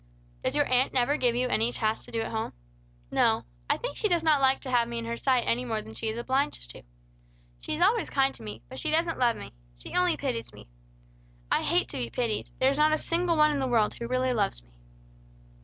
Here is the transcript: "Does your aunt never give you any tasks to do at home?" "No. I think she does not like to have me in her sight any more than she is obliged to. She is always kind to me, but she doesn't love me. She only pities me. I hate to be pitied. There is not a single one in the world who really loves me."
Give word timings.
"Does 0.43 0.55
your 0.55 0.65
aunt 0.65 0.93
never 0.93 1.15
give 1.15 1.35
you 1.35 1.47
any 1.47 1.71
tasks 1.71 2.05
to 2.05 2.11
do 2.11 2.21
at 2.21 2.31
home?" 2.31 2.53
"No. 3.11 3.43
I 3.69 3.77
think 3.77 3.95
she 3.95 4.07
does 4.07 4.23
not 4.23 4.41
like 4.41 4.59
to 4.61 4.71
have 4.71 4.87
me 4.87 4.97
in 4.97 5.05
her 5.05 5.15
sight 5.15 5.43
any 5.45 5.63
more 5.63 5.79
than 5.79 5.93
she 5.93 6.07
is 6.07 6.17
obliged 6.17 6.71
to. 6.71 6.81
She 7.59 7.75
is 7.75 7.81
always 7.81 8.09
kind 8.09 8.33
to 8.33 8.41
me, 8.41 8.63
but 8.67 8.79
she 8.79 8.89
doesn't 8.89 9.19
love 9.19 9.35
me. 9.37 9.53
She 9.77 9.93
only 9.95 10.17
pities 10.17 10.53
me. 10.53 10.67
I 11.51 11.61
hate 11.61 11.87
to 11.89 11.97
be 11.97 12.09
pitied. 12.09 12.49
There 12.57 12.71
is 12.71 12.79
not 12.79 12.93
a 12.93 12.97
single 12.97 13.37
one 13.37 13.51
in 13.51 13.59
the 13.59 13.67
world 13.67 13.93
who 13.93 14.07
really 14.07 14.33
loves 14.33 14.63
me." 14.63 14.71